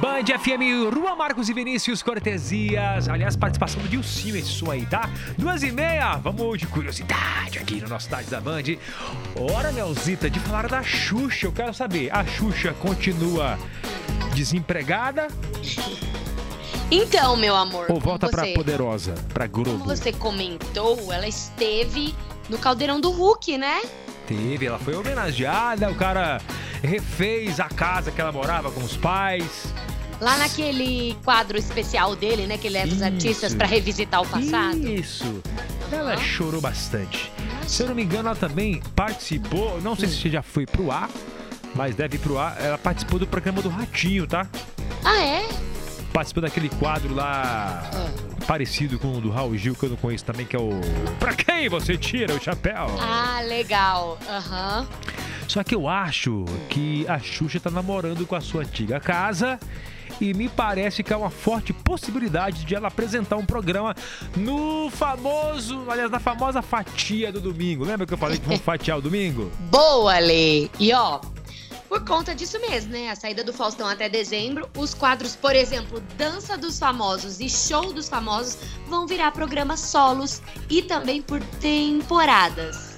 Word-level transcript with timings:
Band 0.00 0.24
FM, 0.38 0.92
Rua 0.94 1.14
Marcos 1.16 1.48
e 1.48 1.52
Vinícius 1.54 2.02
Cortesias. 2.02 3.08
Aliás, 3.08 3.36
participação 3.36 3.80
do 3.82 3.88
Dilcinho, 3.88 4.36
esse 4.36 4.48
som 4.50 4.70
aí, 4.70 4.84
tá? 4.86 5.08
Duas 5.38 5.62
e 5.62 5.70
meia, 5.72 6.16
vamos 6.16 6.58
de 6.58 6.66
curiosidade 6.66 7.58
aqui 7.58 7.80
no 7.80 7.88
nosso 7.88 8.08
Tarde 8.08 8.28
da 8.30 8.40
Band. 8.40 8.62
Hora, 9.34 9.70
Leozita, 9.70 10.28
de 10.28 10.38
falar 10.40 10.68
da 10.68 10.82
Xuxa. 10.82 11.46
Eu 11.46 11.52
quero 11.52 11.72
saber, 11.72 12.10
a 12.14 12.24
Xuxa 12.24 12.74
continua 12.74 13.58
desempregada 14.34 15.28
Então, 16.90 17.36
meu 17.36 17.56
amor. 17.56 17.86
ou 17.88 17.98
volta 17.98 18.26
como 18.26 18.32
pra 18.36 18.44
você, 18.44 18.52
Poderosa, 18.54 19.14
pra 19.32 19.48
Como 19.48 19.64
Globo? 19.64 19.84
você 19.84 20.12
comentou, 20.12 21.12
ela 21.12 21.26
esteve 21.26 22.14
no 22.50 22.58
caldeirão 22.58 23.00
do 23.00 23.10
Hulk, 23.10 23.56
né? 23.56 23.80
Teve, 24.26 24.66
ela 24.66 24.78
foi 24.78 24.94
homenageada, 24.94 25.88
o 25.90 25.94
cara 25.94 26.40
refez 26.86 27.60
a 27.60 27.68
casa 27.68 28.10
que 28.10 28.20
ela 28.20 28.32
morava 28.32 28.70
com 28.70 28.80
os 28.82 28.96
pais. 28.96 29.72
Lá 30.20 30.38
naquele 30.38 31.14
quadro 31.24 31.58
especial 31.58 32.16
dele, 32.16 32.46
né? 32.46 32.56
Que 32.56 32.68
leva 32.70 32.86
os 32.86 32.94
Isso. 32.94 33.04
artistas 33.04 33.54
pra 33.54 33.66
revisitar 33.66 34.22
o 34.22 34.26
passado. 34.26 34.88
Isso. 34.88 35.42
Ela 35.92 36.14
Aham. 36.14 36.22
chorou 36.22 36.60
bastante. 36.60 37.30
Se 37.66 37.82
eu 37.82 37.88
não 37.88 37.94
me 37.94 38.02
engano, 38.04 38.28
ela 38.28 38.36
também 38.36 38.80
participou, 38.94 39.80
não 39.82 39.94
sei 39.94 40.08
se 40.08 40.30
já 40.30 40.42
foi 40.42 40.64
pro 40.64 40.90
ar, 40.90 41.10
mas 41.74 41.94
deve 41.94 42.16
ir 42.16 42.20
pro 42.20 42.38
ar. 42.38 42.56
Ela 42.60 42.78
participou 42.78 43.18
do 43.18 43.26
programa 43.26 43.60
do 43.60 43.68
Ratinho, 43.68 44.26
tá? 44.26 44.46
Ah, 45.04 45.18
é? 45.18 45.46
Participou 46.12 46.42
daquele 46.42 46.70
quadro 46.70 47.14
lá 47.14 47.82
parecido 48.46 48.98
com 48.98 49.18
o 49.18 49.20
do 49.20 49.30
Raul 49.30 49.56
Gil, 49.56 49.74
que 49.74 49.82
eu 49.84 49.90
não 49.90 49.96
conheço 49.96 50.24
também, 50.24 50.46
que 50.46 50.56
é 50.56 50.58
o 50.58 50.70
Pra 51.18 51.34
quem 51.34 51.68
você 51.68 51.98
tira 51.98 52.32
o 52.34 52.40
chapéu? 52.42 52.86
Ah, 52.98 53.40
legal. 53.44 54.18
Aham. 54.28 54.86
Só 55.56 55.64
que 55.64 55.74
eu 55.74 55.88
acho 55.88 56.44
que 56.68 57.08
a 57.08 57.18
Xuxa 57.18 57.58
tá 57.58 57.70
namorando 57.70 58.26
com 58.26 58.36
a 58.36 58.42
sua 58.42 58.60
antiga 58.60 59.00
casa. 59.00 59.58
E 60.20 60.34
me 60.34 60.50
parece 60.50 61.02
que 61.02 61.14
há 61.14 61.16
uma 61.16 61.30
forte 61.30 61.72
possibilidade 61.72 62.66
de 62.66 62.74
ela 62.74 62.88
apresentar 62.88 63.36
um 63.36 63.46
programa 63.46 63.94
no 64.36 64.90
famoso, 64.90 65.82
aliás, 65.88 66.10
na 66.10 66.20
famosa 66.20 66.60
fatia 66.60 67.32
do 67.32 67.40
domingo. 67.40 67.84
Lembra 67.84 68.06
que 68.06 68.12
eu 68.12 68.18
falei 68.18 68.38
que 68.38 68.44
vamos 68.44 68.60
fatiar 68.64 68.98
o 68.98 69.00
domingo? 69.00 69.50
Boa, 69.70 70.18
Lê. 70.18 70.68
E 70.78 70.92
ó, 70.92 71.22
por 71.88 72.04
conta 72.04 72.34
disso 72.34 72.60
mesmo, 72.60 72.92
né? 72.92 73.08
A 73.08 73.16
saída 73.16 73.42
do 73.42 73.50
Faustão 73.50 73.88
até 73.88 74.10
dezembro, 74.10 74.68
os 74.76 74.92
quadros, 74.92 75.34
por 75.36 75.56
exemplo, 75.56 76.02
Dança 76.18 76.58
dos 76.58 76.78
Famosos 76.78 77.40
e 77.40 77.48
Show 77.48 77.94
dos 77.94 78.10
Famosos 78.10 78.58
vão 78.88 79.06
virar 79.06 79.32
programas 79.32 79.80
solos 79.80 80.42
e 80.68 80.82
também 80.82 81.22
por 81.22 81.40
temporadas. 81.62 82.94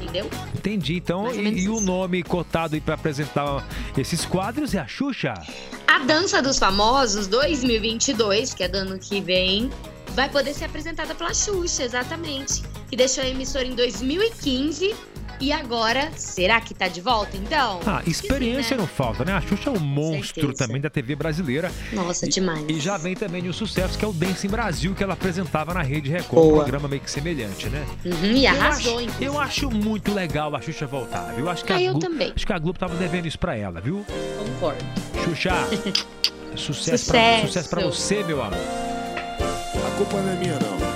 Entendeu? 0.00 0.28
Entendi. 0.64 0.96
Então, 0.96 1.30
e, 1.30 1.64
e 1.64 1.68
o 1.68 1.78
nome 1.78 2.22
cotado 2.22 2.80
pra 2.80 2.94
apresentar 2.94 3.62
esses 3.98 4.24
quadros 4.24 4.74
é 4.74 4.78
a 4.78 4.86
Xuxa? 4.86 5.34
A 5.86 5.98
Dança 5.98 6.40
dos 6.40 6.58
Famosos 6.58 7.26
2022, 7.26 8.54
que 8.54 8.64
é 8.64 8.68
do 8.68 8.78
ano 8.78 8.98
que 8.98 9.20
vem, 9.20 9.68
vai 10.14 10.30
poder 10.30 10.54
ser 10.54 10.64
apresentada 10.64 11.14
pela 11.14 11.34
Xuxa, 11.34 11.82
exatamente. 11.82 12.62
Que 12.88 12.96
deixou 12.96 13.22
a 13.22 13.28
emissora 13.28 13.66
em 13.66 13.74
2015 13.74 14.96
e 15.40 15.52
agora, 15.52 16.10
será 16.16 16.60
que 16.60 16.72
tá 16.74 16.88
de 16.88 17.00
volta 17.00 17.36
então? 17.36 17.80
Ah, 17.86 17.96
Acho 17.96 18.04
que 18.04 18.10
experiência 18.10 18.62
sim, 18.62 18.74
né? 18.74 18.80
não 18.80 18.86
falta, 18.86 19.24
né? 19.24 19.32
A 19.32 19.40
Xuxa 19.40 19.70
é 19.70 19.72
um 19.72 19.80
monstro 19.80 20.52
também 20.54 20.80
da 20.80 20.88
TV 20.90 21.14
brasileira. 21.14 21.70
Nossa, 21.92 22.26
E- 22.26 22.28
demais. 22.28 22.64
E 22.68 22.80
já 22.80 22.96
vem 22.96 23.14
também 23.14 23.42
de 23.42 23.48
um 23.48 23.52
sucesso 23.52 23.98
que 23.98 24.04
é 24.04 24.08
o 24.08 24.12
Dance 24.12 24.46
em 24.46 24.50
Brasil, 24.50 24.94
que 24.94 25.02
ela 25.02 25.14
apresentava 25.14 25.74
na 25.74 25.82
Rede 25.82 26.10
Record, 26.10 26.44
um 26.44 26.48
Boa. 26.50 26.62
programa 26.62 26.88
meio 26.88 27.02
que 27.02 27.10
semelhante, 27.10 27.68
né? 27.68 27.84
Uhum, 28.04 28.24
e 28.32 28.44
Eu 28.46 28.50
arrasou, 28.52 28.92
acho, 28.98 29.02
inclusive. 29.04 29.24
eu 29.24 29.40
acho 29.40 29.70
muito 29.70 30.14
legal 30.14 30.54
a 30.54 30.60
Xuxa 30.60 30.86
voltar, 30.86 31.32
viu? 31.34 31.48
Acho 31.50 31.64
que, 31.64 31.72
Ah, 31.72 31.76
a, 31.76 31.82
eu 31.82 31.92
Globo, 31.92 32.06
também. 32.06 32.32
acho 32.34 32.46
que 32.46 32.52
a 32.52 32.58
Globo 32.58 32.78
tava 32.78 32.94
devendo 32.96 33.26
isso 33.26 33.38
pra 33.38 33.56
ela, 33.56 33.80
viu? 33.80 34.04
Concordo. 34.38 34.84
Xuxa, 35.24 35.52
sucesso, 36.56 37.06
Pra, 37.10 37.20
Sucesso. 37.20 37.46
sucesso 37.46 37.68
pra 37.70 37.82
você, 37.84 38.22
meu 38.24 38.42
amor. 38.42 38.58
A 38.58 39.96
culpa 39.96 40.16
não 40.20 40.30
é 40.32 40.36
minha, 40.36 40.54
não. 40.54 40.93